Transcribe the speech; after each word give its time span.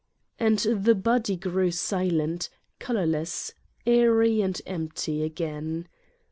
And 0.39 0.57
the 0.57 0.95
body 0.95 1.35
grew 1.35 1.69
silent, 1.69 2.49
colorless, 2.79 3.53
airy 3.85 4.41
and 4.41 4.59
empty 4.65 5.21
again. 5.21 5.87